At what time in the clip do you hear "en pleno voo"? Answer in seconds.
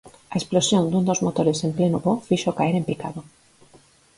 1.65-2.23